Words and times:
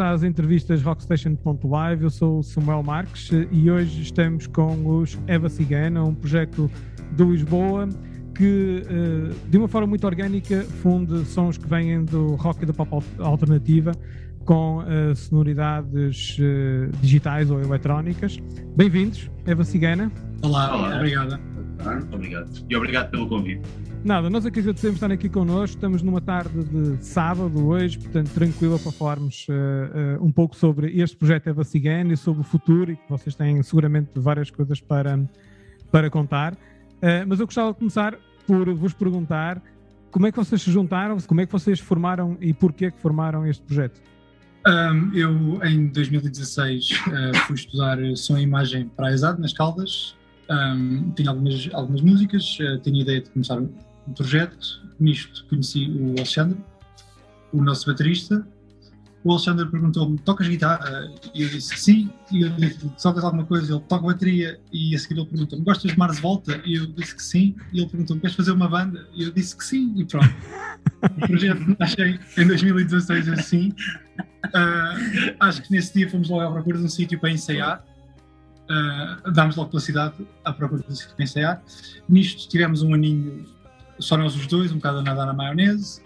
Às 0.00 0.22
entrevistas 0.22 0.82
Rockstation.live. 0.82 2.04
Eu 2.04 2.10
sou 2.10 2.38
o 2.38 2.42
Samuel 2.42 2.82
Marques 2.82 3.30
e 3.52 3.70
hoje 3.70 4.00
estamos 4.00 4.46
com 4.46 4.96
os 4.96 5.18
Eva 5.26 5.48
Cigana, 5.48 6.02
um 6.02 6.14
projeto 6.14 6.70
de 7.12 7.22
Lisboa 7.22 7.88
que, 8.34 8.82
eh, 8.88 9.34
de 9.50 9.58
uma 9.58 9.68
forma 9.68 9.86
muito 9.86 10.06
orgânica, 10.06 10.62
funde 10.82 11.24
sons 11.26 11.58
que 11.58 11.68
vêm 11.68 12.02
do 12.04 12.34
rock 12.36 12.62
e 12.62 12.66
da 12.66 12.72
pop 12.72 13.04
alternativa 13.18 13.92
com 14.46 14.78
uh, 14.78 15.14
sonoridades 15.14 16.38
digitais 17.00 17.50
ou 17.50 17.60
eletrónicas. 17.60 18.38
Bem-vindos, 18.74 19.30
Eva 19.46 19.62
Cigana. 19.62 20.10
Olá, 20.42 20.74
Olá. 20.74 20.96
obrigada. 20.96 21.38
Obrigado. 22.10 22.50
E 22.68 22.74
obrigado 22.74 23.10
pelo 23.10 23.28
convite. 23.28 23.62
Nada, 24.02 24.30
nós 24.30 24.46
aqui 24.46 24.60
agradecemos 24.60 24.96
estar 24.96 25.12
aqui 25.12 25.28
connosco. 25.28 25.76
Estamos 25.76 26.00
numa 26.00 26.22
tarde 26.22 26.64
de 26.64 27.04
sábado 27.04 27.66
hoje, 27.66 27.98
portanto, 27.98 28.30
tranquila 28.30 28.78
para 28.78 28.92
falarmos 28.92 29.46
uh, 29.46 30.18
uh, 30.18 30.24
um 30.24 30.32
pouco 30.32 30.56
sobre 30.56 30.98
este 30.98 31.18
projeto 31.18 31.50
Eva 31.50 31.62
Cigana 31.64 32.14
e 32.14 32.16
sobre 32.16 32.40
o 32.40 32.44
futuro, 32.44 32.92
e 32.92 32.96
que 32.96 33.02
vocês 33.10 33.34
têm 33.34 33.62
seguramente 33.62 34.08
várias 34.14 34.50
coisas 34.50 34.80
para, 34.80 35.20
para 35.92 36.08
contar. 36.08 36.54
Uh, 36.54 37.26
mas 37.28 37.40
eu 37.40 37.46
gostava 37.46 37.74
de 37.74 37.78
começar 37.78 38.16
por 38.46 38.72
vos 38.72 38.94
perguntar 38.94 39.62
como 40.10 40.26
é 40.26 40.32
que 40.32 40.38
vocês 40.38 40.62
se 40.62 40.70
juntaram, 40.70 41.18
como 41.20 41.42
é 41.42 41.46
que 41.46 41.52
vocês 41.52 41.78
formaram 41.78 42.38
e 42.40 42.54
porquê 42.54 42.90
que 42.90 42.98
formaram 42.98 43.46
este 43.46 43.62
projeto? 43.62 44.00
Um, 44.66 45.14
eu, 45.14 45.62
em 45.62 45.88
2016, 45.88 46.88
fui 47.46 47.54
estudar 47.54 47.98
som 48.16 48.38
e 48.38 48.42
imagem 48.42 48.90
para 48.96 49.08
a 49.08 49.12
ESAD, 49.12 49.40
nas 49.40 49.52
Caldas. 49.52 50.16
Um, 50.50 51.12
tinha 51.12 51.30
algumas, 51.30 51.68
algumas 51.72 52.00
músicas, 52.00 52.44
tinha 52.82 53.02
ideia 53.02 53.20
de 53.20 53.30
começar 53.30 53.58
um 53.58 54.12
projeto. 54.14 54.82
Nisto 54.98 55.46
conheci 55.46 55.88
o 55.88 56.10
Alexandre, 56.10 56.58
o 57.52 57.62
nosso 57.62 57.86
baterista. 57.86 58.46
O 59.22 59.32
Alexandre 59.32 59.66
perguntou-me: 59.66 60.18
tocas 60.18 60.48
guitarra? 60.48 61.12
E 61.34 61.42
eu 61.42 61.48
disse 61.48 61.76
sim. 61.76 62.10
E 62.32 62.42
eu 62.42 62.50
disse: 62.50 62.78
tocas 63.02 63.22
alguma 63.22 63.44
coisa? 63.44 63.72
Ele 63.72 63.82
toca 63.86 64.06
bateria. 64.06 64.58
E 64.72 64.94
a 64.94 64.98
seguir 64.98 65.20
ele 65.20 65.26
perguntou-me: 65.26 65.64
gostas 65.64 65.92
de 65.92 65.98
Mars 65.98 66.18
Volta? 66.18 66.60
E 66.64 66.76
eu 66.76 66.86
disse 66.86 67.14
que 67.14 67.22
sim. 67.22 67.54
E 67.72 67.80
ele 67.80 67.88
perguntou-me: 67.88 68.20
queres 68.20 68.36
fazer 68.36 68.52
uma 68.52 68.68
banda? 68.68 69.06
E 69.14 69.24
eu 69.24 69.30
disse 69.30 69.56
que 69.56 69.64
sim. 69.64 69.92
E 69.96 70.04
pronto. 70.04 70.34
o 71.02 71.26
projeto 71.26 71.76
nasceu 71.78 72.06
em 72.06 72.46
2016 72.46 73.28
assim. 73.28 73.74
Uh, 74.46 75.36
acho 75.38 75.62
que 75.62 75.70
nesse 75.70 75.92
dia 75.92 76.08
fomos 76.08 76.28
logo 76.28 76.42
à 76.42 76.50
procura 76.50 76.78
de 76.78 76.84
um 76.84 76.88
sítio 76.88 77.20
para 77.20 77.30
ensaiar. 77.30 77.84
Uh, 78.70 79.32
dámos 79.32 79.56
logo 79.56 79.70
pela 79.70 79.80
cidade 79.80 80.14
à 80.44 80.52
procura 80.52 80.84
de 80.86 80.96
sítio 80.96 81.14
para 81.16 81.24
ensaiar. 81.24 81.62
Nisto 82.08 82.48
tivemos 82.48 82.82
um 82.82 82.94
aninho 82.94 83.44
só 83.98 84.16
nós 84.16 84.34
os 84.34 84.46
dois, 84.46 84.72
um 84.72 84.76
bocado 84.76 84.98
a 84.98 85.02
nadar 85.02 85.26
na 85.26 85.32
maionese. 85.32 86.00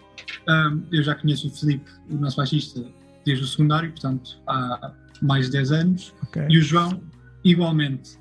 Um, 0.48 0.82
eu 0.92 1.02
já 1.02 1.14
conheço 1.14 1.48
o 1.48 1.50
Felipe, 1.50 1.90
o 2.10 2.14
nosso 2.14 2.36
baixista, 2.36 2.84
desde 3.24 3.44
o 3.44 3.46
secundário, 3.46 3.90
portanto, 3.90 4.38
há 4.46 4.92
mais 5.22 5.46
de 5.46 5.52
10 5.52 5.72
anos. 5.72 6.14
Okay. 6.24 6.46
E 6.48 6.58
o 6.58 6.62
João, 6.62 7.02
igualmente. 7.44 8.16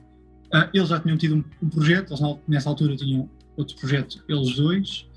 Uh, 0.54 0.70
eles 0.74 0.90
já 0.90 1.00
tinham 1.00 1.18
tido 1.18 1.36
um, 1.36 1.44
um, 1.62 1.70
projeto, 1.70 2.14
eles 2.14 2.38
nessa 2.48 2.70
altura 2.70 2.96
tinham 2.96 3.30
outro 3.58 3.76
projeto, 3.78 4.24
eles 4.30 4.56
dois. 4.56 5.08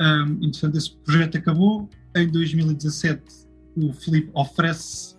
Um, 0.00 0.44
entretanto, 0.44 0.76
esse 0.76 0.94
projeto 0.96 1.38
acabou. 1.38 1.88
Em 2.14 2.28
2017, 2.28 3.22
o 3.76 3.92
Felipe 3.92 4.30
oferece 4.34 5.16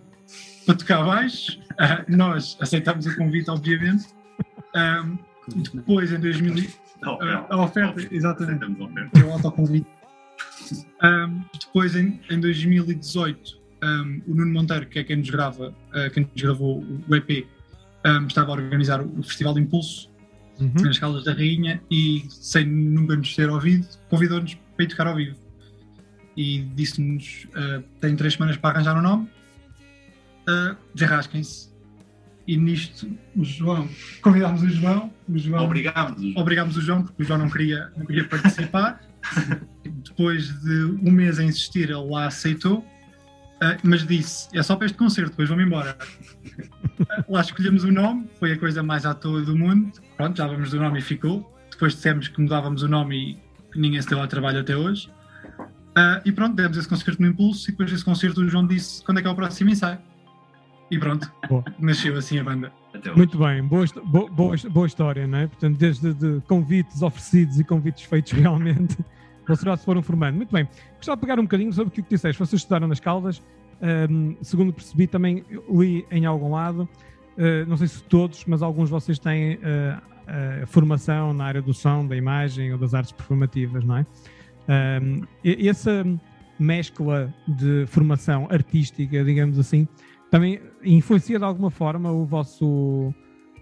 para 0.64 0.74
tocar 0.74 1.04
baixo. 1.04 1.58
Uh, 1.72 2.16
nós 2.16 2.56
aceitamos 2.60 3.06
o 3.06 3.16
convite, 3.16 3.50
obviamente. 3.50 4.06
Um, 4.74 5.18
depois, 5.72 6.12
em 6.12 6.20
2000 6.20 6.68
a, 7.50 7.62
oferta, 7.62 8.00
exatamente. 8.10 8.64
É 8.64 9.24
o 9.24 9.32
autoconvite. 9.32 9.86
Um, 11.02 11.42
depois, 11.60 11.94
em, 11.94 12.20
em 12.30 12.40
2018, 12.40 13.58
um, 13.82 14.22
o 14.26 14.34
Nuno 14.34 14.52
Monteiro, 14.52 14.86
que 14.86 14.98
é 14.98 15.04
quem 15.04 15.16
nos 15.16 15.28
grava, 15.30 15.68
uh, 15.68 16.10
quem 16.12 16.24
nos 16.24 16.42
gravou 16.42 16.82
o 17.08 17.14
EP, 17.14 17.46
um, 18.06 18.26
estava 18.26 18.50
a 18.50 18.54
organizar 18.54 19.00
o 19.02 19.22
Festival 19.22 19.54
de 19.54 19.60
Impulso 19.60 20.10
uhum. 20.60 20.72
nas 20.84 20.98
Caldas 20.98 21.24
da 21.24 21.32
Rainha 21.32 21.82
e, 21.90 22.24
sem 22.28 22.66
nunca 22.66 23.16
nos 23.16 23.34
ter 23.34 23.48
ouvido, 23.48 23.86
convidou-nos 24.08 24.54
para 24.76 24.84
ir 24.84 24.88
tocar 24.88 25.06
ao 25.06 25.16
vivo. 25.16 25.36
E 26.36 26.60
disse-nos: 26.74 27.46
uh, 27.50 27.82
tem 28.00 28.16
três 28.16 28.34
semanas 28.34 28.56
para 28.56 28.76
arranjar 28.76 28.98
um 28.98 29.02
nome, 29.02 29.28
uh, 30.48 30.76
desenrasquem-se 30.94 31.74
e 32.46 32.56
nisto 32.56 33.10
o 33.34 33.44
João, 33.44 33.88
convidámos 34.20 34.62
o 34.62 34.68
João, 34.68 35.12
o 35.28 35.38
João 35.38 35.64
obrigámos, 35.64 36.18
o 36.18 36.22
João. 36.22 36.34
obrigámos 36.36 36.76
o 36.76 36.80
João 36.80 37.02
porque 37.02 37.22
o 37.22 37.26
João 37.26 37.38
não 37.38 37.50
queria, 37.50 37.90
não 37.96 38.04
queria 38.06 38.28
participar. 38.28 39.00
depois 40.04 40.48
de 40.60 40.84
um 41.02 41.10
mês 41.10 41.38
a 41.38 41.44
insistir, 41.44 41.84
ele 41.84 42.10
lá 42.10 42.26
aceitou, 42.26 42.78
uh, 42.78 43.78
mas 43.82 44.06
disse: 44.06 44.48
é 44.52 44.62
só 44.62 44.76
para 44.76 44.86
este 44.86 44.98
concerto, 44.98 45.30
depois 45.30 45.48
vamos 45.48 45.64
embora. 45.64 45.96
Uh, 47.00 47.24
lá 47.32 47.40
escolhemos 47.40 47.84
o 47.84 47.90
nome, 47.90 48.28
foi 48.38 48.52
a 48.52 48.58
coisa 48.58 48.82
mais 48.82 49.06
à 49.06 49.14
toa 49.14 49.40
do 49.42 49.56
mundo. 49.56 49.92
Pronto, 50.16 50.36
já 50.36 50.46
vamos 50.46 50.70
do 50.70 50.78
nome 50.78 50.98
e 50.98 51.02
ficou. 51.02 51.50
Depois 51.70 51.94
dissemos 51.94 52.28
que 52.28 52.40
mudávamos 52.40 52.82
o 52.82 52.88
nome 52.88 53.38
e 53.74 53.78
ninguém 53.78 54.00
se 54.00 54.08
deu 54.08 54.20
ao 54.20 54.28
trabalho 54.28 54.60
até 54.60 54.76
hoje. 54.76 55.08
Uh, 55.96 56.20
e 56.24 56.32
pronto, 56.32 56.54
demos 56.54 56.76
esse 56.76 56.88
concerto 56.88 57.22
no 57.22 57.28
impulso. 57.28 57.68
E 57.68 57.72
depois 57.72 57.90
desse 57.90 58.04
concerto, 58.04 58.40
o 58.42 58.48
João 58.48 58.66
disse: 58.66 59.02
quando 59.02 59.18
é 59.18 59.22
que 59.22 59.28
é 59.28 59.30
o 59.30 59.34
próximo 59.34 59.70
ensaio? 59.70 59.98
E 60.94 60.98
pronto, 60.98 61.28
Boa. 61.48 61.64
nasceu 61.80 62.16
assim 62.16 62.38
a 62.38 62.44
banda. 62.44 62.72
Muito 63.16 63.36
bem, 63.36 63.60
boa, 63.64 63.84
boa, 64.30 64.56
boa, 64.70 64.86
história, 64.86 65.26
não 65.26 65.38
é? 65.38 65.48
Portanto, 65.48 65.76
desde 65.76 66.14
de 66.14 66.40
convites 66.46 67.02
oferecidos 67.02 67.58
e 67.58 67.64
convites 67.64 68.04
feitos 68.04 68.30
realmente, 68.38 68.96
vocês 69.44 69.62
já 69.62 69.76
se 69.76 69.84
foram 69.84 70.02
formando. 70.02 70.36
Muito 70.36 70.52
bem, 70.52 70.68
gostava 70.94 71.16
de 71.16 71.20
pegar 71.22 71.40
um 71.40 71.42
bocadinho 71.42 71.72
sobre 71.72 71.88
o 71.88 71.90
que 71.90 72.00
disseste. 72.08 72.38
Vocês 72.38 72.60
estudaram 72.60 72.86
nas 72.86 73.00
Caldas, 73.00 73.42
um, 74.08 74.36
segundo 74.40 74.72
percebi, 74.72 75.08
também 75.08 75.44
li 75.68 76.06
em 76.12 76.26
algum 76.26 76.52
lado, 76.52 76.88
uh, 77.36 77.68
não 77.68 77.76
sei 77.76 77.88
se 77.88 78.00
todos, 78.04 78.44
mas 78.46 78.62
alguns 78.62 78.84
de 78.84 78.92
vocês 78.92 79.18
têm 79.18 79.56
uh, 79.56 79.58
uh, 80.62 80.66
formação 80.68 81.34
na 81.34 81.44
área 81.44 81.60
do 81.60 81.74
som, 81.74 82.06
da 82.06 82.14
imagem 82.14 82.72
ou 82.72 82.78
das 82.78 82.94
artes 82.94 83.10
performativas, 83.10 83.84
não 83.84 83.96
é? 83.96 84.06
Um, 85.02 85.22
essa 85.42 86.06
mescla 86.56 87.34
de 87.48 87.84
formação 87.88 88.46
artística, 88.48 89.24
digamos 89.24 89.58
assim, 89.58 89.88
também 90.34 90.60
influencia 90.82 91.38
de 91.38 91.44
alguma 91.44 91.70
forma 91.70 92.10
o 92.10 92.24
vosso, 92.24 93.14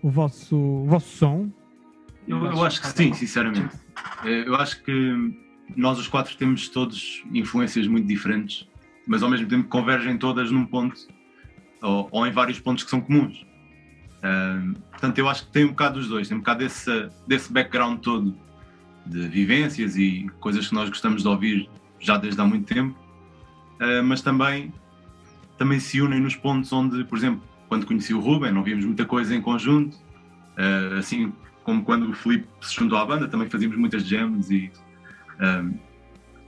o 0.03 0.11
vosso, 0.11 0.57
o 0.57 0.87
vosso 0.87 1.19
som? 1.19 1.51
Eu, 2.27 2.47
eu 2.47 2.65
acho 2.65 2.81
que 2.81 2.87
sim, 2.87 3.13
sinceramente. 3.13 3.77
Eh, 4.25 4.45
eu 4.47 4.55
acho 4.55 4.83
que 4.83 5.37
nós 5.77 5.99
os 5.99 6.09
quatro 6.09 6.35
temos 6.35 6.71
todos 6.71 7.23
influências 7.31 7.87
muito 7.87 8.09
diferentes, 8.09 8.67
mas 9.07 9.23
ao 9.23 9.29
mesmo 9.29 9.47
tempo 9.49 9.69
convergem 9.69 10.17
todas 10.17 10.51
num 10.51 10.65
ponto 10.65 10.97
ou, 11.83 12.09
ou 12.11 12.27
em 12.27 12.31
vários 12.31 12.59
pontos 12.59 12.85
que 12.85 12.89
são 12.89 13.03
comuns. 13.03 13.45
Uh, 14.23 14.73
portanto, 14.93 15.19
eu 15.19 15.29
acho 15.29 15.45
que 15.45 15.53
tem 15.53 15.67
um 15.67 15.71
bocado 15.73 15.99
dos 15.99 16.09
dois, 16.09 16.27
tem 16.27 16.39
um 16.39 16.41
bocado 16.41 16.61
desse, 16.61 17.11
desse 17.27 17.53
background 17.53 18.01
todo 18.01 18.35
de 19.05 19.29
vivências 19.29 19.95
e 19.99 20.27
coisas 20.41 20.69
que 20.69 20.75
nós 20.75 20.89
gostamos 20.89 21.21
de 21.21 21.29
ouvir 21.29 21.69
já 22.01 22.17
desde 22.17 22.41
há 22.41 22.47
muito 22.47 22.73
tempo, 22.73 22.99
uh, 23.79 24.03
mas 24.03 24.23
também 24.23 24.73
também 25.63 25.79
se 25.79 26.03
unem 26.03 26.19
nos 26.19 26.35
pontos 26.35 26.73
onde, 26.73 27.05
por 27.05 27.17
exemplo, 27.17 27.41
quando 27.69 27.87
conheci 27.87 28.13
o 28.13 28.19
Ruben, 28.19 28.51
não 28.51 28.65
víamos 28.65 28.85
muita 28.85 29.05
coisa 29.05 29.33
em 29.33 29.41
conjunto, 29.41 29.97
uh, 29.97 30.99
assim 30.99 31.33
como 31.63 31.85
quando 31.85 32.11
o 32.11 32.13
Felipe 32.13 32.49
se 32.61 32.75
juntou 32.75 32.99
à 32.99 33.07
banda, 33.07 33.29
também 33.29 33.49
fazíamos 33.49 33.79
muitas 33.79 34.05
jams 34.05 34.51
e 34.51 34.73
um, 35.41 35.71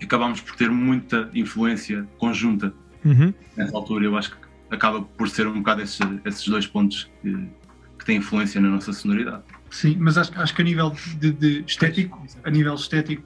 eh, 0.01 0.05
acabámos 0.05 0.41
por 0.41 0.57
ter 0.57 0.69
muita 0.69 1.31
influência 1.33 2.05
conjunta 2.19 2.75
uhum. 3.05 3.33
nessa 3.57 3.77
altura. 3.77 4.07
Eu 4.07 4.19
acho 4.19 4.33
que 4.33 4.37
acaba 4.73 5.01
por 5.03 5.28
ser 5.28 5.47
um 5.47 5.59
bocado 5.59 5.83
esses, 5.83 6.01
esses 6.25 6.49
dois 6.49 6.67
pontos 6.67 7.09
que, 7.22 7.49
que 7.97 8.05
têm 8.05 8.17
influência 8.17 8.60
na 8.60 8.69
nossa 8.69 8.93
sonoridade. 8.93 9.45
Sim, 9.71 9.97
mas 10.01 10.19
acho, 10.19 10.33
acho 10.41 10.53
que 10.53 10.63
a 10.63 10.65
nível 10.65 10.93
de, 11.21 11.31
de 11.31 11.65
estético, 11.65 12.27
a 12.43 12.51
nível 12.51 12.75
estético, 12.75 13.22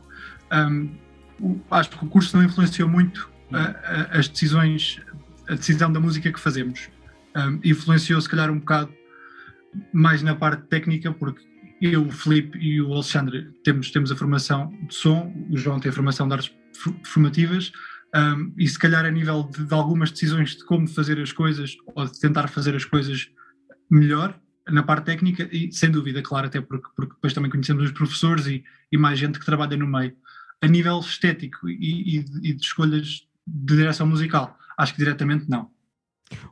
um, 0.52 0.90
acho 1.70 1.88
que 1.88 2.04
o 2.04 2.08
curso 2.08 2.36
não 2.36 2.44
influenciou 2.44 2.86
muito 2.86 3.30
uh, 3.50 4.18
as 4.18 4.28
decisões 4.28 5.00
a 5.48 5.54
decisão 5.54 5.92
da 5.92 6.00
música 6.00 6.32
que 6.32 6.40
fazemos. 6.40 6.88
Um, 7.36 7.60
influenciou 7.64 8.20
se 8.20 8.28
calhar 8.28 8.50
um 8.50 8.58
bocado 8.58 8.92
mais 9.92 10.22
na 10.22 10.34
parte 10.34 10.66
técnica, 10.68 11.12
porque 11.12 11.42
eu, 11.80 12.06
o 12.06 12.10
Felipe 12.10 12.58
e 12.58 12.80
o 12.80 12.92
Alexandre 12.92 13.50
temos, 13.62 13.90
temos 13.90 14.10
a 14.10 14.16
formação 14.16 14.74
de 14.88 14.94
som, 14.94 15.32
o 15.50 15.56
João 15.56 15.78
tem 15.78 15.90
a 15.90 15.92
formação 15.92 16.26
de 16.26 16.34
artes 16.34 16.52
formativas, 17.04 17.72
um, 18.14 18.52
e 18.56 18.66
se 18.66 18.78
calhar 18.78 19.04
a 19.04 19.10
nível 19.10 19.44
de, 19.44 19.64
de, 19.64 19.74
algumas 19.74 20.10
decisões 20.10 20.56
de 20.56 20.64
como 20.64 20.88
fazer 20.88 21.20
as 21.20 21.32
coisas 21.32 21.76
ou 21.94 22.06
de 22.06 22.18
tentar 22.18 22.48
fazer 22.48 22.74
as 22.74 22.84
coisas 22.84 23.30
melhor 23.90 24.38
na 24.68 24.82
parte 24.82 25.06
técnica, 25.06 25.48
e 25.52 25.72
sem 25.72 25.90
dúvida, 25.90 26.22
claro, 26.22 26.46
até 26.46 26.60
porque, 26.60 26.88
porque 26.94 27.14
depois 27.14 27.32
também 27.32 27.50
conhecemos 27.50 27.84
os 27.84 27.92
professores 27.92 28.46
e, 28.46 28.64
e 28.92 28.98
mais 28.98 29.18
gente 29.18 29.38
que 29.38 29.46
trabalha 29.46 29.76
no 29.76 29.86
meio. 29.86 30.14
A 30.60 30.66
nível 30.66 30.98
estético 31.00 31.68
e, 31.68 32.18
e, 32.18 32.24
e 32.42 32.52
de 32.52 32.62
escolhas 32.62 33.26
de 33.46 33.76
direção 33.76 34.06
musical, 34.06 34.58
Acho 34.78 34.94
que 34.94 35.00
diretamente 35.00 35.50
não. 35.50 35.68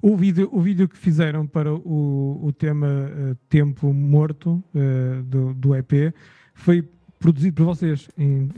O 0.03 0.17
vídeo, 0.17 0.49
o 0.53 0.61
vídeo 0.61 0.89
que 0.89 0.97
fizeram 0.97 1.47
para 1.47 1.73
o, 1.73 2.41
o 2.43 2.53
tema 2.53 2.87
uh, 2.87 3.35
Tempo 3.49 3.93
Morto 3.93 4.63
uh, 4.75 5.23
do, 5.23 5.55
do 5.55 5.75
EP 5.77 6.13
foi 6.55 6.89
produzido 7.19 7.55
por 7.55 7.65
vocês 7.65 8.09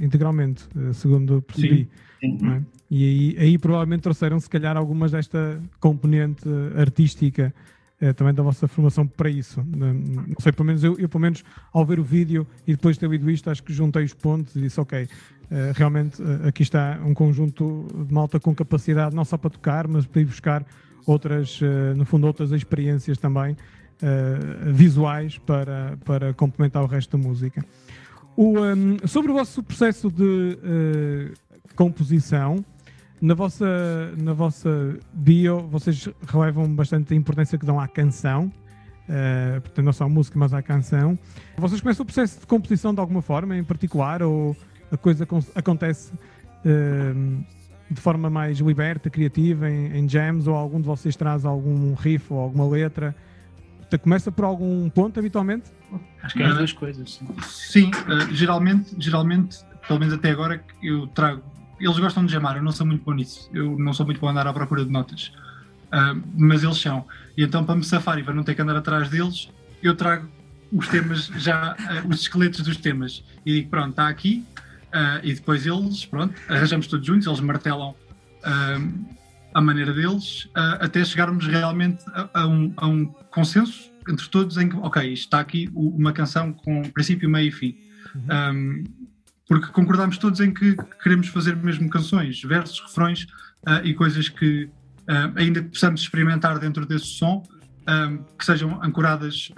integralmente, 0.01 0.69
segundo 0.93 1.41
percebi. 1.43 1.89
É? 2.23 2.63
E 2.91 3.05
aí, 3.05 3.37
aí 3.39 3.59
provavelmente 3.59 4.03
trouxeram, 4.03 4.41
se 4.41 4.51
calhar, 4.51 4.77
algumas 4.77 5.13
desta 5.13 5.63
componente 5.79 6.43
artística 6.77 7.55
também 8.17 8.35
da 8.35 8.43
vossa 8.43 8.67
formação 8.67 9.07
para 9.07 9.31
isso. 9.31 9.65
Não 9.65 10.35
sei, 10.41 10.51
pelo 10.51 10.67
menos 10.67 10.83
eu, 10.83 10.99
eu, 10.99 11.09
pelo 11.09 11.21
menos, 11.21 11.45
ao 11.73 11.87
ver 11.87 12.01
o 12.01 12.05
vídeo 12.05 12.47
e 12.67 12.73
depois 12.73 12.97
de 12.97 13.01
ter 13.01 13.07
ouvido 13.07 13.31
isto, 13.31 13.49
acho 13.49 13.63
que 13.63 13.73
juntei 13.73 14.05
os 14.05 14.13
pontos 14.13 14.57
e 14.57 14.61
disse, 14.61 14.81
ok, 14.81 15.05
uh, 15.05 15.09
realmente 15.75 16.23
uh, 16.23 16.49
aqui 16.49 16.63
está 16.63 16.99
um 17.05 17.15
conjunto 17.15 17.87
de 18.07 18.13
malta 18.13 18.39
com 18.39 18.55
capacidade 18.55 19.15
não 19.15 19.25
só 19.25 19.37
para 19.37 19.51
tocar, 19.51 19.89
mas 19.89 20.07
para 20.07 20.21
ir 20.21 20.27
buscar 20.27 20.65
outras, 21.07 21.61
uh, 21.61 21.95
no 21.97 22.05
fundo, 22.05 22.27
outras 22.27 22.53
experiências 22.53 23.19
também 23.19 23.57
visuais 24.67 25.39
para, 25.39 25.99
para 26.05 26.33
complementar 26.33 26.85
o 26.85 26.87
resto 26.87 27.17
da 27.17 27.21
música. 27.21 27.65
O, 28.37 28.57
um, 28.61 28.97
sobre 29.09 29.33
o 29.33 29.35
vosso 29.35 29.61
processo 29.61 30.09
de 30.09 30.57
composição, 31.75 32.65
na 33.21 33.35
vossa, 33.35 34.13
na 34.17 34.33
vossa 34.33 34.97
bio, 35.13 35.67
vocês 35.69 36.09
relevam 36.29 36.73
bastante 36.73 37.13
a 37.13 37.17
importância 37.17 37.59
que 37.59 37.67
dão 37.67 37.81
à 37.81 37.89
canção, 37.89 38.53
uh, 39.09 39.61
portanto, 39.61 39.85
não 39.85 39.93
só 39.93 40.05
à 40.05 40.09
música, 40.09 40.39
mas 40.39 40.55
à 40.55 40.63
canção. 40.63 41.19
Vocês 41.57 41.81
começam 41.81 42.05
o 42.05 42.07
processo 42.07 42.39
de 42.41 42.47
composição 42.47 42.95
de 42.95 43.01
alguma 43.01 43.21
forma, 43.21 43.57
em 43.57 43.65
particular, 43.65 44.23
ou 44.23 44.57
a 44.91 44.97
coisa 44.97 45.27
acontece 45.55 46.13
uh, 46.13 47.45
de 47.91 48.01
forma 48.01 48.29
mais 48.29 48.59
liberta, 48.59 49.09
criativa, 49.09 49.69
em, 49.69 49.99
em, 49.99 50.09
jams, 50.09 50.47
ou 50.47 50.55
algum 50.55 50.81
de 50.81 50.87
vocês 50.87 51.17
traz 51.17 51.45
algum 51.45 51.95
riff 51.95 52.33
ou 52.33 52.41
alguma 52.41 52.69
letra? 52.69 53.15
Portanto, 53.79 54.01
começa 54.03 54.31
por 54.33 54.45
algum 54.45 54.89
ponto, 54.91 55.19
habitualmente? 55.19 55.71
Acho 56.23 56.35
que 56.35 56.43
é 56.43 56.47
as 56.47 56.57
duas 56.57 56.73
coisas. 56.73 57.13
Sim, 57.13 57.27
sim 57.43 57.91
uh, 57.91 58.35
geralmente, 58.35 58.95
geralmente, 58.99 59.59
pelo 59.87 59.99
menos 59.99 60.15
até 60.15 60.31
agora, 60.31 60.63
eu 60.83 61.07
trago 61.09 61.43
eles 61.81 61.99
gostam 61.99 62.27
de 62.27 62.33
jamar, 62.33 62.57
eu 62.57 62.63
não 62.63 62.73
sou 62.73 62.87
muito 62.87 63.05
bom 63.05 63.13
nisso. 63.13 63.49
Eu 63.53 63.79
não 63.79 63.93
sou 63.93 64.05
muito 64.05 64.21
bom 64.21 64.29
a 64.29 64.31
andar 64.33 64.47
à 64.47 64.53
procura 64.53 64.85
de 64.85 64.91
notas. 64.91 65.33
Uh, 65.87 66.21
mas 66.37 66.63
eles 66.63 66.79
são. 66.79 67.07
E 67.37 67.43
então, 67.43 67.65
para 67.65 67.77
me 67.77 67.85
safar 67.85 68.19
e 68.19 68.23
para 68.23 68.35
não 68.35 68.43
ter 68.43 68.55
que 68.55 68.63
andar 68.63 68.77
atrás 68.77 69.09
deles, 69.09 69.49
eu 69.83 69.95
trago 69.95 70.29
os 70.73 70.89
temas 70.89 71.27
já, 71.37 71.75
uh, 71.75 72.09
os 72.09 72.21
esqueletos 72.21 72.61
dos 72.61 72.77
temas. 72.77 73.25
E 73.47 73.53
digo, 73.53 73.71
pronto, 73.71 73.91
está 73.91 74.09
aqui. 74.09 74.45
Uh, 74.89 75.21
e 75.23 75.35
depois 75.35 75.67
eles, 75.67 76.07
pronto, 76.07 76.35
arranjamos 76.49 76.87
todos 76.87 77.07
juntos, 77.07 77.27
eles 77.27 77.41
martelam 77.41 77.95
a 79.53 79.61
maneira 79.61 79.93
deles, 79.93 80.49
até 80.55 81.05
chegarmos 81.05 81.47
realmente 81.47 82.03
a, 82.09 82.43
a, 82.43 82.47
um, 82.47 82.73
a, 82.77 82.87
um, 82.87 83.07
consenso 83.31 83.91
entre 84.09 84.27
todos 84.29 84.57
em 84.57 84.69
que, 84.69 84.77
ok, 84.77 85.13
está 85.13 85.41
aqui 85.41 85.69
uma 85.75 86.13
canção 86.13 86.53
com 86.53 86.83
princípio, 86.91 87.29
meio 87.29 87.49
e 87.49 87.51
fim. 87.51 87.77
Uhum. 88.15 88.55
Um, 88.55 88.85
porque 89.49 89.67
concordamos 89.69 90.19
todos 90.19 90.41
em 90.41 90.53
que 90.53 90.77
queremos 91.03 91.29
fazer 91.29 91.57
mesmo 91.57 91.89
canções, 91.89 92.43
versos, 92.43 92.81
refrões 92.81 93.25
uh, 93.67 93.85
e 93.85 93.95
coisas 93.95 94.29
que 94.29 94.65
uh, 94.65 95.33
ainda 95.37 95.63
possamos 95.63 96.03
experimentar 96.03 96.59
dentro 96.59 96.85
desse 96.87 97.07
som, 97.07 97.43
que 98.39 98.45
sejam 98.45 98.83
ancoradas 98.83 99.51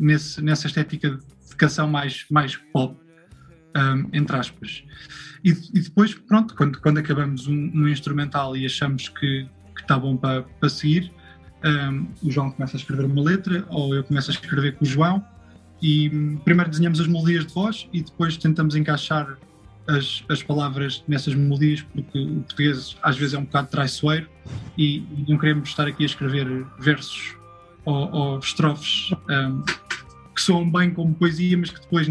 nesse, 0.00 0.42
nessa 0.42 0.66
estética 0.66 1.10
de 1.48 1.56
canção 1.56 1.86
mais, 1.86 2.26
mais 2.28 2.56
pop, 2.56 2.98
um, 3.76 4.08
entre 4.12 4.36
aspas. 4.36 4.84
E, 5.44 5.50
e, 5.50 5.80
depois, 5.80 6.14
pronto, 6.14 6.54
quando, 6.54 6.80
quando 6.80 6.98
acabamos 6.98 7.46
um, 7.46 7.70
um 7.74 7.88
instrumental 7.88 8.56
e 8.56 8.66
achamos 8.66 9.08
que, 9.08 9.48
está 9.80 9.98
bom 9.98 10.16
para, 10.16 10.42
para 10.42 10.68
seguir, 10.68 11.12
o 12.22 12.30
João 12.30 12.50
começa 12.50 12.76
a 12.76 12.78
escrever 12.78 13.04
uma 13.04 13.22
letra, 13.22 13.64
ou 13.68 13.94
eu 13.94 14.04
começo 14.04 14.30
a 14.30 14.34
escrever 14.34 14.76
com 14.76 14.84
o 14.84 14.88
João, 14.88 15.24
e 15.80 16.08
hum, 16.08 16.38
primeiro 16.44 16.70
desenhamos 16.70 17.00
as 17.00 17.06
melodias 17.06 17.46
de 17.46 17.52
voz 17.52 17.88
e 17.92 18.02
depois 18.02 18.36
tentamos 18.36 18.76
encaixar 18.76 19.36
as, 19.88 20.24
as 20.28 20.42
palavras 20.42 21.02
nessas 21.08 21.34
melodias, 21.34 21.82
porque 21.82 22.18
o 22.18 22.34
português 22.36 22.96
às 23.02 23.16
vezes 23.16 23.34
é 23.34 23.38
um 23.38 23.44
bocado 23.44 23.68
traiçoeiro 23.68 24.28
e, 24.78 24.98
e 24.98 25.24
não 25.28 25.38
queremos 25.38 25.68
estar 25.68 25.88
aqui 25.88 26.04
a 26.04 26.06
escrever 26.06 26.64
versos 26.78 27.34
ou, 27.84 28.10
ou 28.12 28.38
estrofes 28.38 29.10
um, 29.28 29.64
que 30.34 30.40
soam 30.40 30.70
bem 30.70 30.90
como 30.90 31.14
poesia, 31.14 31.56
mas 31.58 31.70
que 31.70 31.80
depois, 31.80 32.08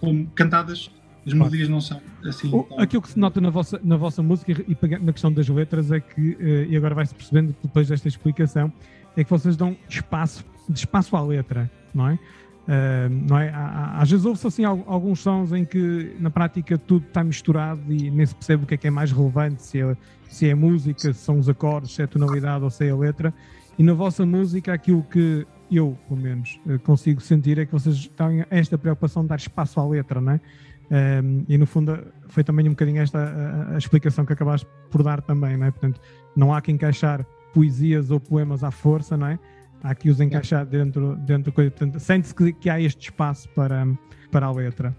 como 0.00 0.26
cantadas, 0.34 0.90
as 1.26 1.32
melodias 1.32 1.68
não 1.68 1.80
são 1.80 2.00
assim. 2.24 2.50
Tão... 2.50 2.66
Aquilo 2.78 3.02
que 3.02 3.10
se 3.10 3.18
nota 3.18 3.40
na 3.40 3.50
vossa, 3.50 3.80
na 3.82 3.96
vossa 3.96 4.22
música 4.22 4.52
e 4.52 4.98
na 4.98 5.12
questão 5.12 5.32
das 5.32 5.48
letras 5.48 5.90
é 5.90 5.98
que, 5.98 6.36
eh, 6.38 6.66
e 6.70 6.76
agora 6.76 6.94
vai-se 6.94 7.14
percebendo 7.14 7.54
depois 7.62 7.88
desta 7.88 8.06
explicação, 8.06 8.72
é 9.16 9.24
que 9.24 9.30
vocês 9.30 9.56
dão 9.56 9.76
espaço, 9.88 10.44
espaço 10.72 11.16
à 11.16 11.22
letra, 11.22 11.70
não 11.92 12.08
é? 12.08 12.14
Uh, 12.14 13.28
não 13.28 13.38
é? 13.38 13.52
Às 13.94 14.10
vezes 14.10 14.26
ouve-se 14.26 14.46
assim 14.46 14.64
alguns 14.64 15.20
sons 15.20 15.52
em 15.52 15.64
que 15.64 16.16
na 16.18 16.30
prática 16.30 16.76
tudo 16.76 17.06
está 17.06 17.22
misturado 17.22 17.80
e 17.88 18.10
nem 18.10 18.26
se 18.26 18.34
percebe 18.34 18.64
o 18.64 18.66
que 18.66 18.74
é 18.74 18.76
que 18.76 18.88
é 18.88 18.90
mais 18.90 19.12
relevante, 19.12 19.62
se 19.62 19.80
é, 19.80 19.96
se 20.28 20.48
é 20.48 20.54
música, 20.54 21.00
se 21.00 21.14
são 21.14 21.38
os 21.38 21.48
acordes, 21.48 21.92
se 21.92 22.02
é 22.02 22.04
a 22.04 22.08
tonalidade 22.08 22.64
ou 22.64 22.70
se 22.70 22.84
é 22.84 22.90
a 22.90 22.96
letra. 22.96 23.32
E 23.78 23.84
na 23.84 23.94
vossa 23.94 24.26
música 24.26 24.72
aquilo 24.72 25.04
que 25.04 25.46
eu, 25.70 25.96
pelo 26.08 26.20
menos, 26.20 26.60
eh, 26.68 26.78
consigo 26.78 27.20
sentir 27.20 27.58
é 27.58 27.66
que 27.66 27.72
vocês 27.72 28.08
têm 28.08 28.44
esta 28.50 28.78
preocupação 28.78 29.22
de 29.22 29.28
dar 29.28 29.36
espaço 29.36 29.80
à 29.80 29.86
letra, 29.86 30.20
não 30.20 30.32
é? 30.32 30.40
Um, 30.88 31.44
e 31.48 31.58
no 31.58 31.66
fundo 31.66 31.98
foi 32.28 32.44
também 32.44 32.64
um 32.68 32.70
bocadinho 32.70 33.02
esta 33.02 33.18
a, 33.18 33.74
a, 33.74 33.78
explicação 33.78 34.24
que 34.24 34.32
acabaste 34.32 34.68
por 34.88 35.02
dar 35.02 35.20
também, 35.20 35.56
não 35.56 35.66
é? 35.66 35.70
Portanto, 35.70 36.00
não 36.36 36.54
há 36.54 36.60
que 36.60 36.70
encaixar 36.70 37.26
poesias 37.52 38.10
ou 38.10 38.20
poemas 38.20 38.62
à 38.62 38.70
força, 38.70 39.16
não 39.16 39.26
é? 39.26 39.38
há 39.82 39.94
que 39.94 40.10
os 40.10 40.20
encaixar 40.20 40.66
dentro, 40.66 41.16
dentro 41.16 41.50
da 41.50 41.52
coisa. 41.52 41.70
Portanto, 41.70 42.00
sente-se 42.00 42.34
que, 42.34 42.52
que, 42.52 42.70
há 42.70 42.80
este 42.80 43.04
espaço 43.04 43.48
para, 43.50 43.86
para 44.30 44.46
a 44.46 44.52
letra. 44.52 44.96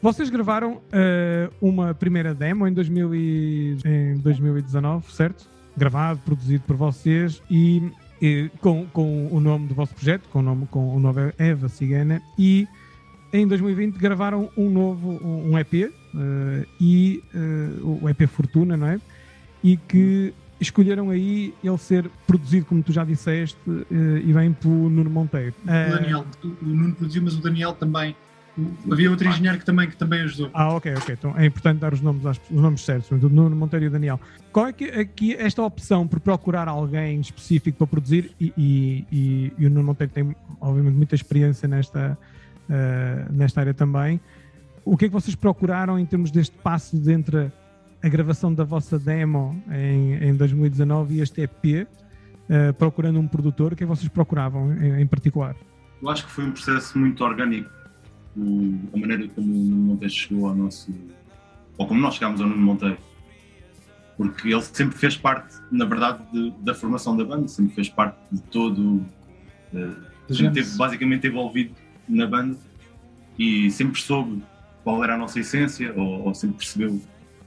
Vocês 0.00 0.30
gravaram 0.30 0.74
uh, 0.74 1.52
uma 1.60 1.94
primeira 1.94 2.34
demo 2.34 2.66
em, 2.66 2.72
2000 2.72 3.14
e, 3.14 3.76
em 3.84 4.14
2019, 4.18 5.12
certo? 5.12 5.48
Gravado, 5.76 6.20
produzido 6.24 6.64
por 6.64 6.76
vocês 6.76 7.42
e, 7.50 7.90
com, 8.60 8.86
com 8.86 9.28
o 9.30 9.40
nome 9.40 9.66
do 9.66 9.74
vosso 9.74 9.94
projeto, 9.94 10.28
com 10.30 10.40
o 10.40 10.42
nome, 10.42 10.66
com 10.66 10.94
o 10.94 11.00
nome 11.00 11.32
Eva 11.38 11.68
Cigana, 11.68 12.22
e 12.38 12.66
em 13.32 13.46
2020 13.46 13.96
gravaram 13.96 14.50
um 14.56 14.70
novo 14.70 15.20
um 15.22 15.58
EP 15.58 15.74
uh, 15.74 16.66
e 16.80 17.22
uh, 17.34 17.98
o 18.02 18.08
EP 18.08 18.26
Fortuna, 18.26 18.76
não 18.76 18.86
é? 18.86 19.00
E 19.62 19.76
que 19.76 20.32
escolheram 20.60 21.10
aí 21.10 21.54
ele 21.62 21.78
ser 21.78 22.10
produzido, 22.26 22.66
como 22.66 22.82
tu 22.82 22.92
já 22.92 23.04
disseste, 23.04 23.58
eh, 23.68 24.22
e 24.24 24.32
vem 24.32 24.52
pelo 24.52 24.90
Nuno 24.90 25.08
Monteiro. 25.08 25.54
O 25.62 25.66
Daniel, 25.66 26.26
o 26.42 26.66
Nuno 26.66 26.94
produziu, 26.94 27.22
mas 27.22 27.34
o 27.34 27.40
Daniel 27.40 27.72
também. 27.74 28.16
Havia 28.90 29.10
outro 29.10 29.28
engenheiro 29.28 29.58
que 29.58 29.64
também, 29.64 29.88
que 29.88 29.96
também 29.96 30.22
ajudou. 30.22 30.50
Ah, 30.52 30.74
ok, 30.74 30.94
ok. 30.94 31.14
Então 31.18 31.34
é 31.36 31.46
importante 31.46 31.78
dar 31.78 31.92
os 31.92 32.00
nomes, 32.00 32.24
os 32.24 32.50
nomes 32.50 32.84
certos, 32.84 33.10
o 33.10 33.28
Nuno 33.28 33.54
Monteiro 33.54 33.84
e 33.84 33.88
o 33.88 33.90
Daniel. 33.90 34.20
Qual 34.52 34.66
é 34.66 34.72
que 34.72 34.84
aqui 34.86 35.34
esta 35.34 35.62
opção 35.62 36.06
por 36.06 36.18
procurar 36.20 36.66
alguém 36.66 37.20
específico 37.20 37.78
para 37.78 37.86
produzir 37.86 38.32
e, 38.40 38.52
e, 38.56 39.06
e, 39.12 39.52
e 39.58 39.66
o 39.66 39.70
Nuno 39.70 39.84
Monteiro 39.84 40.12
tem, 40.12 40.36
obviamente, 40.60 40.94
muita 40.94 41.14
experiência 41.14 41.68
nesta, 41.68 42.18
uh, 42.68 43.32
nesta 43.32 43.60
área 43.60 43.74
também. 43.74 44.20
O 44.84 44.96
que 44.96 45.04
é 45.04 45.08
que 45.08 45.14
vocês 45.14 45.36
procuraram 45.36 45.98
em 45.98 46.06
termos 46.06 46.30
deste 46.30 46.56
passo 46.58 46.98
de 46.98 47.12
entre 47.12 47.52
a 48.02 48.08
gravação 48.08 48.52
da 48.52 48.64
vossa 48.64 48.98
demo 48.98 49.60
em, 49.70 50.14
em 50.14 50.34
2019 50.34 51.14
e 51.14 51.20
este 51.20 51.42
EP, 51.42 51.64
uh, 51.64 51.86
eh, 52.48 52.72
procurando 52.72 53.18
um 53.18 53.26
produtor, 53.26 53.72
o 53.72 53.76
que 53.76 53.84
é 53.84 53.86
que 53.86 53.90
vocês 53.90 54.08
procuravam 54.08 54.72
em, 54.72 55.02
em, 55.02 55.06
particular? 55.06 55.56
Eu 56.00 56.08
acho 56.08 56.24
que 56.24 56.30
foi 56.30 56.44
um 56.44 56.52
processo 56.52 56.96
muito 56.96 57.22
orgânico, 57.24 57.68
o, 58.38 58.78
a 58.94 58.96
maneira 58.96 59.28
como 59.28 59.52
o 59.52 59.64
Nuno 59.64 59.76
Monteiro 59.76 60.14
chegou 60.14 60.48
ao 60.48 60.54
nosso. 60.54 60.94
ou 61.76 61.86
como 61.86 62.00
nós 62.00 62.14
chegámos 62.14 62.40
ao 62.40 62.46
Nuno 62.46 62.62
Monteiro. 62.62 62.98
Porque 64.16 64.48
ele 64.48 64.62
sempre 64.62 64.98
fez 64.98 65.16
parte, 65.16 65.56
na 65.70 65.84
verdade, 65.84 66.22
de, 66.32 66.50
da 66.62 66.74
formação 66.74 67.16
da 67.16 67.24
banda, 67.24 67.46
sempre 67.48 67.74
fez 67.74 67.88
parte 67.88 68.18
de 68.30 68.40
todo. 68.42 69.04
Uh, 69.72 70.34
sempre 70.34 70.60
esteve 70.60 70.76
basicamente 70.76 71.26
envolvido 71.26 71.74
na 72.08 72.26
banda 72.26 72.56
e 73.38 73.70
sempre 73.70 74.00
soube 74.00 74.42
qual 74.82 75.02
era 75.04 75.14
a 75.14 75.18
nossa 75.18 75.38
essência, 75.38 75.92
ou, 75.96 76.24
ou 76.24 76.34
sempre 76.34 76.56
percebeu 76.56 77.00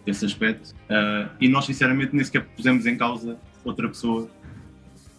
esse 0.06 0.26
aspecto. 0.26 0.74
Uh, 0.90 1.30
e 1.40 1.48
nós, 1.50 1.66
sinceramente, 1.66 2.16
nem 2.16 2.24
sequer 2.24 2.46
pusemos 2.56 2.86
em 2.86 2.98
causa 2.98 3.38
outra 3.64 3.88
pessoa 3.88 4.30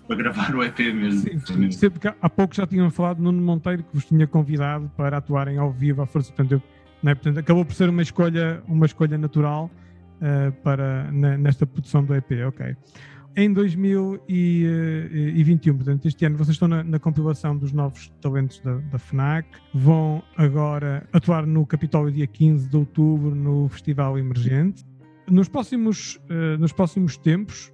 para 0.07 0.17
gravar 0.17 0.55
o 0.55 0.63
EP 0.63 0.79
mesmo. 0.79 1.73
Sim, 1.73 1.91
porque 1.91 2.09
há 2.09 2.31
pouco 2.31 2.55
já 2.55 2.67
tinham 2.67 2.91
falado 2.91 3.21
Nuno 3.21 3.43
Monteiro 3.43 3.83
que 3.83 3.95
vos 3.95 4.05
tinha 4.05 4.27
convidado 4.27 4.91
para 4.97 5.19
atuarem 5.19 5.59
ao 5.59 5.73
vivo 5.73 6.03
à 6.03 6.07
força. 6.07 6.33
Portanto, 6.33 6.53
eu, 6.53 6.63
é? 7.09 7.15
portanto 7.15 7.39
acabou 7.39 7.65
por 7.65 7.75
ser 7.75 7.89
uma 7.89 8.03
escolha, 8.03 8.63
uma 8.67 8.87
escolha 8.87 9.17
natural 9.17 9.71
uh, 10.17 10.53
para, 10.63 11.11
na, 11.13 11.39
nesta 11.39 11.67
produção 11.67 12.05
do 12.05 12.15
EP. 12.15 12.33
Ok. 12.47 12.77
Em 13.35 13.51
2021, 13.51 15.75
portanto, 15.75 16.07
este 16.07 16.27
ano, 16.27 16.37
vocês 16.37 16.55
estão 16.55 16.69
na, 16.69 16.85
na 16.85 16.99
compilação 16.99 17.57
dos 17.57 17.73
novos 17.73 18.13
talentos 18.21 18.61
da, 18.61 18.75
da, 18.75 18.99
FNAC, 18.99 19.49
vão 19.73 20.23
agora 20.37 21.09
atuar 21.15 21.47
no 21.47 21.65
Capitólio 21.65 22.13
dia 22.13 22.27
15 22.27 22.69
de 22.69 22.77
outubro 22.77 23.35
no 23.35 23.71
Festival 23.71 24.19
Emergente. 24.19 24.85
Nos 25.31 25.49
próximos, 25.49 26.17
uh, 26.29 26.59
nos 26.59 26.75
próximos 26.75 27.17
tempos, 27.17 27.73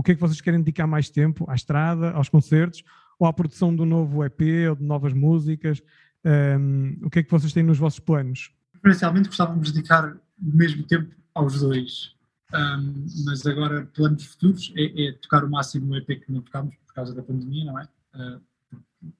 o 0.00 0.02
que 0.02 0.12
é 0.12 0.14
que 0.14 0.20
vocês 0.20 0.40
querem 0.40 0.60
dedicar 0.60 0.86
mais 0.86 1.10
tempo? 1.10 1.44
À 1.46 1.54
estrada, 1.54 2.12
aos 2.12 2.30
concertos, 2.30 2.82
ou 3.18 3.26
à 3.26 3.32
produção 3.34 3.76
do 3.76 3.84
novo 3.84 4.24
EP 4.24 4.40
ou 4.70 4.74
de 4.74 4.82
novas 4.82 5.12
músicas? 5.12 5.82
Um, 6.24 6.96
o 7.02 7.10
que 7.10 7.18
é 7.18 7.22
que 7.22 7.30
vocês 7.30 7.52
têm 7.52 7.62
nos 7.62 7.76
vossos 7.76 8.00
planos? 8.00 8.50
Preferencialmente 8.72 9.28
gostávamos 9.28 9.68
de 9.68 9.74
dedicar 9.74 10.10
o 10.10 10.56
mesmo 10.56 10.84
tempo 10.84 11.14
aos 11.34 11.60
dois, 11.60 12.16
um, 12.54 13.06
mas 13.26 13.46
agora 13.46 13.90
planos 13.94 14.24
futuros 14.24 14.72
é, 14.74 15.08
é, 15.08 15.12
tocar 15.12 15.44
o 15.44 15.50
máximo 15.50 15.88
no 15.88 15.96
EP 15.98 16.06
que 16.24 16.32
não 16.32 16.40
tocámos 16.40 16.74
por 16.76 16.94
causa 16.94 17.14
da 17.14 17.22
pandemia, 17.22 17.66
não 17.66 17.78
é? 17.78 17.86
Uh, 18.14 18.40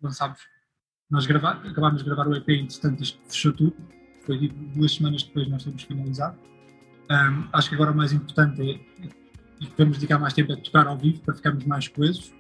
lançámos, 0.02 0.40
nós 1.10 1.26
gravar, 1.26 1.60
acabámos 1.66 2.02
de 2.02 2.06
gravar 2.06 2.26
o 2.26 2.34
EP, 2.34 2.48
entretanto 2.48 3.02
isto 3.02 3.20
fechou 3.28 3.52
tudo, 3.52 3.76
foi 4.22 4.48
duas 4.74 4.94
semanas 4.94 5.24
depois 5.24 5.46
nós 5.46 5.62
temos 5.62 5.82
finalizado. 5.82 6.38
Um, 7.10 7.48
acho 7.52 7.68
que 7.68 7.74
agora 7.74 7.92
o 7.92 7.96
mais 7.96 8.14
importante 8.14 8.62
é, 8.62 9.19
e 9.60 9.68
vamos 9.76 9.98
dedicar 9.98 10.18
mais 10.18 10.32
tempo 10.32 10.52
a 10.52 10.56
tocar 10.56 10.86
ao 10.86 10.96
vivo 10.96 11.20
para 11.20 11.34
ficarmos 11.34 11.64
mais 11.64 11.86
coesos. 11.88 12.32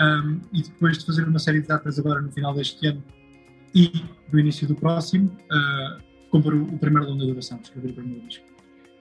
Um, 0.00 0.40
e 0.52 0.62
depois 0.62 0.98
de 0.98 1.06
fazer 1.06 1.22
uma 1.28 1.38
série 1.38 1.60
de 1.60 1.68
datas 1.68 1.98
agora 1.98 2.20
no 2.20 2.32
final 2.32 2.52
deste 2.52 2.84
ano 2.86 3.02
e 3.72 4.04
no 4.32 4.40
início 4.40 4.66
do 4.66 4.74
próximo, 4.74 5.26
uh, 5.26 6.02
compor 6.30 6.54
o, 6.54 6.62
o 6.64 6.78
primeiro 6.78 7.08
longa 7.08 7.24
duração, 7.26 7.60
escrever 7.62 7.90
o 7.90 7.94
primeiro 7.94 8.26
disco. 8.26 8.44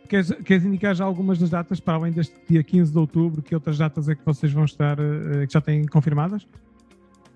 Queres, 0.08 0.32
queres, 0.44 0.66
indicar 0.66 0.94
já 0.94 1.06
algumas 1.06 1.40
das 1.40 1.50
datas, 1.50 1.80
para 1.80 1.96
além 1.96 2.12
deste 2.12 2.36
dia 2.48 2.62
15 2.62 2.92
de 2.92 2.98
outubro, 2.98 3.42
que 3.42 3.56
outras 3.56 3.78
datas 3.78 4.10
é 4.10 4.14
que 4.14 4.24
vocês 4.24 4.52
vão 4.52 4.66
estar, 4.66 5.00
uh, 5.00 5.48
que 5.48 5.54
já 5.54 5.62
têm 5.62 5.86
confirmadas? 5.86 6.46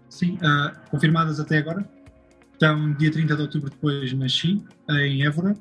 Sim, 0.09 0.35
uh, 0.35 0.89
confirmadas 0.91 1.39
até 1.39 1.57
agora. 1.57 1.87
Então, 2.55 2.93
dia 2.93 3.11
30 3.11 3.35
de 3.35 3.41
outubro 3.41 3.69
depois 3.69 4.11
na 4.13 4.27
Xi, 4.27 4.63
em 4.89 5.23
Évora, 5.23 5.55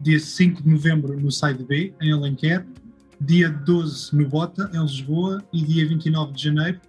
dia 0.00 0.18
5 0.18 0.62
de 0.62 0.68
novembro 0.68 1.18
no 1.18 1.30
Side 1.30 1.64
B, 1.64 1.94
em 2.00 2.12
Alenquer, 2.12 2.66
dia 3.24 3.48
12 3.48 4.14
no 4.16 4.28
Bota, 4.28 4.70
em 4.72 4.80
Lisboa, 4.80 5.42
e 5.52 5.62
dia 5.62 5.86
29 5.86 6.32
de 6.32 6.44
janeiro 6.44 6.80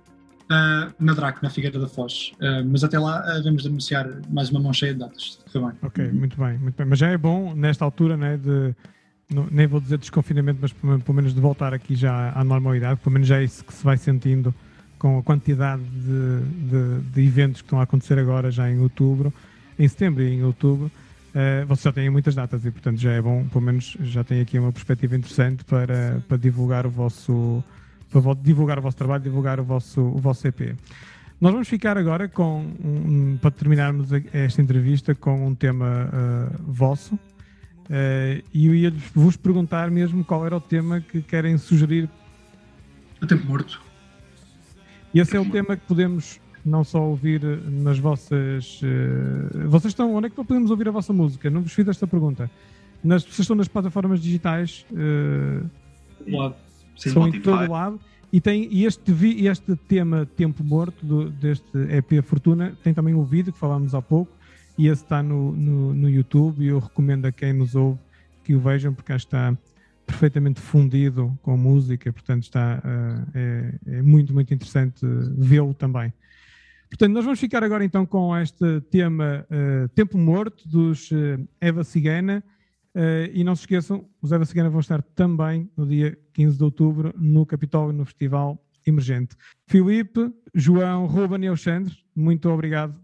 uh, 0.46 0.94
na 1.00 1.14
DRAC, 1.14 1.42
na 1.42 1.50
Figueira 1.50 1.80
da 1.80 1.88
Foz. 1.88 2.32
Uh, 2.36 2.66
mas 2.66 2.84
até 2.84 3.00
lá 3.00 3.22
uh, 3.22 3.44
vamos 3.44 3.66
anunciar 3.66 4.08
mais 4.30 4.50
uma 4.50 4.60
mão 4.60 4.74
cheia 4.74 4.94
de 4.94 5.00
datas. 5.00 5.40
Bem. 5.54 5.72
Ok, 5.82 6.12
muito 6.12 6.38
bem, 6.38 6.58
muito 6.58 6.76
bem. 6.76 6.86
Mas 6.86 7.00
já 7.00 7.10
é 7.10 7.18
bom, 7.18 7.54
nesta 7.56 7.86
altura, 7.86 8.18
né, 8.18 8.38
de, 8.38 8.76
nem 9.52 9.68
vou 9.68 9.80
dizer 9.80 9.98
desconfinamento, 9.98 10.60
mas 10.62 10.74
pelo 10.74 11.14
menos 11.14 11.34
de 11.34 11.40
voltar 11.40 11.74
aqui 11.74 11.96
já 11.96 12.32
à 12.34 12.44
normalidade, 12.44 13.00
pelo 13.00 13.14
menos 13.14 13.28
já 13.28 13.40
é 13.40 13.44
isso 13.44 13.64
que 13.64 13.74
se 13.74 13.84
vai 13.84 13.98
sentindo 13.98 14.54
com 14.98 15.20
a 15.20 15.24
quantidade 15.24 15.84
de, 15.84 16.40
de, 16.70 17.02
de 17.12 17.22
eventos 17.22 17.62
que 17.62 17.66
estão 17.66 17.80
a 17.80 17.84
acontecer 17.84 18.18
agora, 18.18 18.50
já 18.50 18.70
em 18.72 18.80
outubro, 18.80 19.34
em 19.78 19.88
setembro 19.88 20.24
e 20.24 20.34
em 20.34 20.44
outubro 20.44 20.90
uh, 21.34 21.66
vocês 21.68 21.84
já 21.84 21.92
têm 21.92 22.10
muitas 22.10 22.36
datas 22.36 22.66
e, 22.66 22.72
portanto, 22.72 22.98
já 22.98 23.12
é 23.12 23.22
bom, 23.22 23.46
pelo 23.46 23.64
menos 23.64 23.98
já 24.02 24.24
tem 24.24 24.42
aqui 24.42 24.58
uma 24.58 24.72
perspectiva 24.72 25.16
interessante 25.16 25.64
para, 25.66 26.22
para 26.28 26.38
divulgar 26.38 26.86
o 26.86 26.90
vosso 26.90 27.64
para 28.10 28.36
divulgar 28.36 28.78
o 28.78 28.82
vosso 28.82 28.98
trabalho, 28.98 29.24
divulgar 29.24 29.60
o 29.60 29.64
vosso, 29.64 30.00
o 30.00 30.20
vosso 30.20 30.48
EP. 30.48 30.76
Nós 31.42 31.52
vamos 31.52 31.68
ficar 31.68 31.98
agora 31.98 32.30
com, 32.30 32.72
um, 32.84 33.38
para 33.42 33.52
terminarmos 33.52 34.10
esta 34.32 34.62
entrevista, 34.62 35.16
com 35.16 35.48
um 35.48 35.56
tema 35.56 36.08
uh, 36.08 36.72
vosso. 36.72 37.16
Uh, 37.16 38.42
e 38.54 38.68
eu 38.68 38.76
ia 38.76 38.94
vos 39.14 39.36
perguntar 39.36 39.92
mesmo 39.92 40.24
qual 40.24 40.46
era 40.46 40.56
o 40.56 40.62
tema 40.62 41.02
que 41.02 41.22
querem 41.22 41.58
sugerir. 41.58 42.10
O 43.22 43.28
tempo 43.28 43.46
morto. 43.46 43.82
E 45.14 45.20
esse 45.20 45.36
é 45.36 45.40
o 45.40 45.50
tema 45.50 45.76
que 45.76 45.86
podemos 45.86 46.40
não 46.66 46.84
só 46.84 47.02
ouvir 47.02 47.42
nas 47.44 48.00
vossas. 48.00 48.82
Uh, 48.82 49.70
vocês 49.70 49.92
estão. 49.92 50.14
Onde 50.16 50.28
é 50.28 50.30
que 50.30 50.36
podemos 50.36 50.72
ouvir 50.72 50.88
a 50.88 50.92
vossa 50.92 51.14
música? 51.14 51.50
Não 51.50 51.62
vos 51.62 51.74
fiz 51.74 51.88
esta 51.88 52.08
pergunta. 52.08 52.50
Nas, 53.04 53.24
vocês 53.24 53.40
estão 53.40 53.56
nas 53.56 53.68
plataformas 53.68 54.22
digitais. 54.22 54.86
Uh, 54.92 55.70
lado. 56.28 56.56
Sim, 56.98 57.10
são 57.10 57.28
em 57.28 57.42
todo 57.42 57.70
lado. 57.70 58.00
E, 58.32 58.42
tem, 58.42 58.68
e 58.72 58.86
este, 58.86 59.12
este 59.46 59.76
tema 59.76 60.26
Tempo 60.26 60.64
Morto, 60.64 61.06
do, 61.06 61.30
deste 61.30 61.78
EP 61.78 62.24
Fortuna, 62.24 62.76
tem 62.84 62.94
também 62.94 63.14
o 63.14 63.24
vídeo 63.24 63.54
que 63.54 63.60
falámos 63.60 63.94
há 63.94 64.02
pouco. 64.02 64.32
E 64.78 64.88
esse 64.88 65.04
está 65.04 65.22
no, 65.22 65.52
no, 65.52 65.94
no 65.94 66.10
YouTube. 66.10 66.64
E 66.64 66.68
eu 66.68 66.80
recomendo 66.80 67.26
a 67.26 67.32
quem 67.32 67.54
nos 67.54 67.76
ouve 67.76 68.00
que 68.44 68.56
o 68.56 68.60
vejam, 68.60 68.94
porque 68.94 69.14
está 69.14 69.56
perfeitamente 70.06 70.60
fundido 70.60 71.38
com 71.42 71.56
música, 71.58 72.12
portanto 72.12 72.44
está, 72.44 72.82
uh, 72.84 73.32
é, 73.34 73.74
é, 73.88 74.02
muito, 74.02 74.34
muito 74.34 74.54
interessante 74.54 75.06
vê-lo 75.38 75.74
também. 75.74 76.14
Portanto, 76.94 77.12
nós 77.12 77.26
vamos 77.26 77.40
ficar 77.40 77.64
agora 77.64 77.84
então 77.84 78.06
com 78.06 78.38
este 78.38 78.80
tema 78.82 79.48
uh, 79.50 79.90
Tempo 79.96 80.16
Morto 80.16 80.70
dos 80.70 81.10
uh, 81.10 81.44
Eva 81.60 81.84
Cigana. 81.84 82.44
Uh, 82.94 83.34
e 83.34 83.44
não 83.44 83.56
se 83.56 83.64
esqueçam, 83.64 84.08
os 84.22 84.32
Eva 84.32 84.46
Cigana 84.46 84.70
vão 84.70 84.80
estar 84.80 85.02
também 85.02 85.68
no 85.76 85.88
dia 85.88 86.16
15 86.34 86.56
de 86.56 86.64
outubro 86.64 87.12
no 87.18 87.48
Capitólio, 87.48 87.94
no 87.94 88.06
Festival 88.06 88.64
Emergente. 88.86 89.36
Filipe, 89.66 90.32
João, 90.54 91.08
Ruben 91.08 91.44
e 91.44 91.48
Alexandre, 91.48 91.98
muito 92.16 92.48
obrigado 92.48 92.96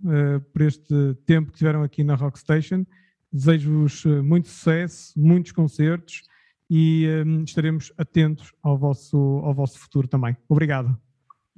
por 0.53 0.61
este 0.61 1.15
tempo 1.25 1.51
que 1.51 1.57
tiveram 1.57 1.81
aqui 1.81 2.03
na 2.03 2.13
Rock 2.13 2.37
Station. 2.37 2.85
Desejo-vos 3.33 4.05
muito 4.23 4.49
sucesso, 4.49 5.19
muitos 5.19 5.51
concertos 5.51 6.21
e 6.69 7.07
estaremos 7.43 7.91
atentos 7.97 8.53
ao 8.61 8.77
vosso, 8.77 9.17
ao 9.17 9.53
vosso 9.55 9.79
futuro 9.79 10.07
também. 10.07 10.37
Obrigado. 10.47 10.95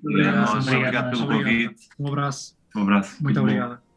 Obrigado, 0.03 0.57
obrigado, 0.57 0.77
obrigado 0.77 1.11
pelo 1.11 1.27
convite. 1.27 1.89
Um 1.99 2.07
abraço. 2.07 2.57
Um 2.75 2.81
abraço. 2.81 3.11
Muito, 3.21 3.23
Muito 3.23 3.39
obrigado. 3.41 3.90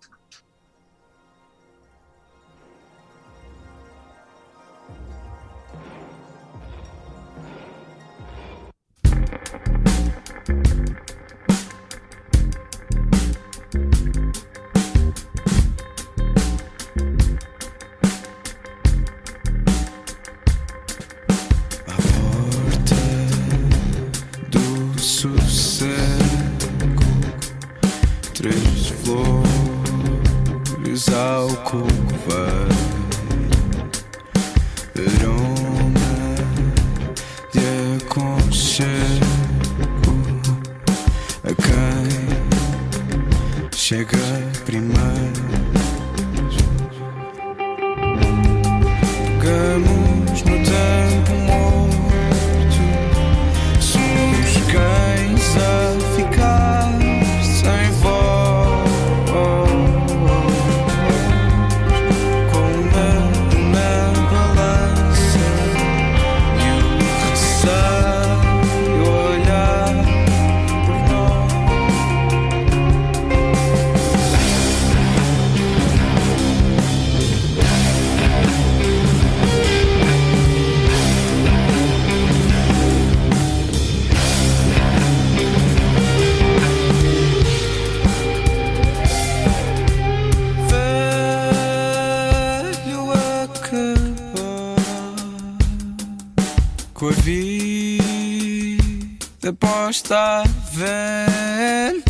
está 99.94 100.42
venda. 100.72 102.02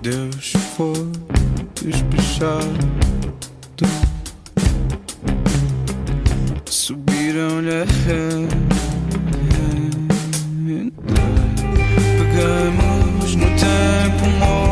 Deus 0.00 0.54
foi 0.74 1.12
despechado. 1.74 2.78
Subiram-lhe 6.64 7.82
a 7.82 7.84
renda. 8.06 8.56
Pegamos 12.16 13.34
no 13.36 13.46
tempo 13.58 14.24
morto. 14.38 14.71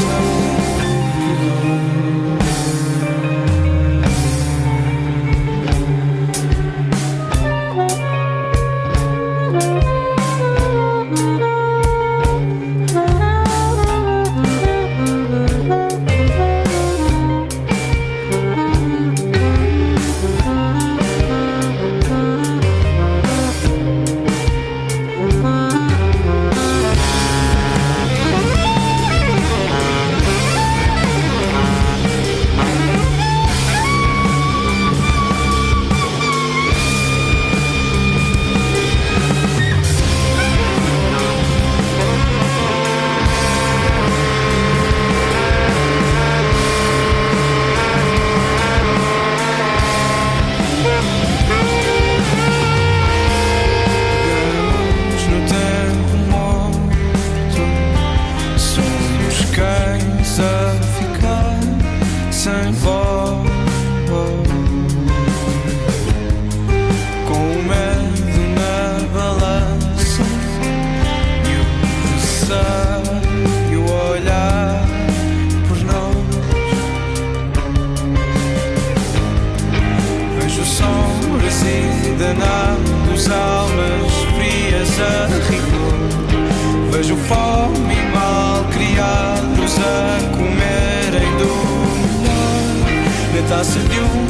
está-se 93.51 93.79
de 93.79 93.99
um 93.99 94.27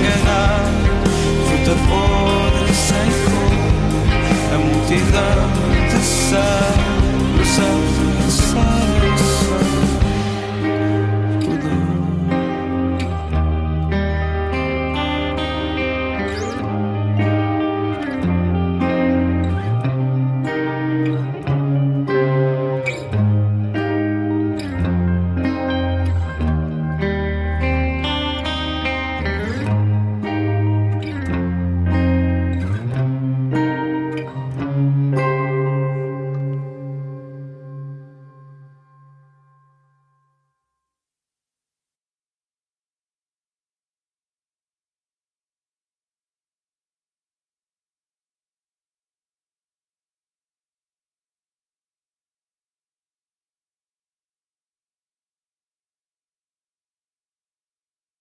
enganar. 0.00 0.64
Fruta 1.46 1.76
podre 1.86 2.74
sem 2.74 3.08
cor, 3.24 3.52
a 4.52 4.58
multidão 4.58 5.46
de 5.88 6.00
sal, 6.04 6.74
sal, 7.44 7.80
sal, 8.28 9.18
sal. 9.18 9.65